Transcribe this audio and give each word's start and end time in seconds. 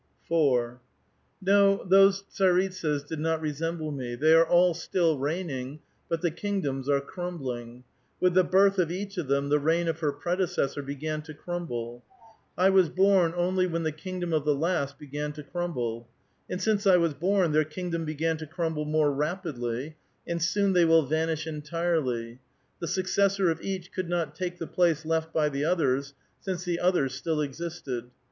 4." 0.27 0.81
No, 1.43 1.83
those 1.83 2.23
tsaritsas 2.23 3.03
did 3.05 3.19
not 3.19 3.39
resemble 3.39 3.91
me. 3.91 4.15
Thev 4.15 4.35
are 4.37 4.47
all 4.47 4.73
still 4.73 5.19
reigning, 5.19 5.79
but 6.09 6.23
the 6.23 6.31
kingdoms 6.31 6.89
are 6.89 6.99
crumbling. 7.01 7.83
With 8.19 8.33
the 8.33 8.43
birth 8.43 8.79
of 8.79 8.89
each 8.91 9.19
of 9.19 9.27
them 9.27 9.49
the 9.49 9.59
rc 9.59 9.81
ign 9.83 9.87
of 9.87 9.99
her 9.99 10.11
predecessor 10.11 10.81
began 10.81 11.21
to 11.21 11.35
crumble. 11.35 12.03
I 12.57 12.71
was 12.71 12.89
born 12.89 13.35
only 13.37 13.67
when 13.67 13.83
the 13.83 13.91
kingdom 13.91 14.33
of 14.33 14.43
the 14.43 14.55
last 14.55 14.97
began 14.97 15.33
to 15.33 15.43
crumble. 15.43 16.07
And 16.49 16.59
since 16.59 16.87
I 16.87 16.97
was 16.97 17.13
born, 17.13 17.51
their 17.51 17.63
kingdom 17.63 18.03
began 18.03 18.37
to 18.37 18.47
crumble 18.47 18.85
more 18.85 19.13
rapidly; 19.13 19.97
and 20.27 20.41
soon 20.41 20.73
they 20.73 20.83
will 20.83 21.03
vanish 21.05 21.45
entirely; 21.45 22.39
the 22.79 22.87
successor 22.87 23.51
of 23.51 23.61
each 23.61 23.91
could 23.91 24.09
not 24.09 24.33
take 24.35 24.57
the 24.57 24.65
place 24.65 25.05
left 25.05 25.31
by 25.31 25.47
the 25.47 25.63
others, 25.65 26.15
since 26.39 26.63
the 26.63 26.79
others 26.79 27.13
still 27.13 27.39
existed. 27.39 28.09